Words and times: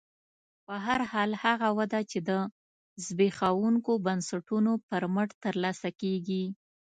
په 0.65 0.75
هر 0.85 1.01
حال 1.11 1.31
هغه 1.43 1.69
وده 1.79 1.99
چې 2.11 2.19
د 2.29 2.29
زبېښونکو 3.05 3.93
بنسټونو 4.05 4.71
پر 4.89 5.03
مټ 5.15 5.29
ترلاسه 5.43 5.89
کېږي 6.01 6.43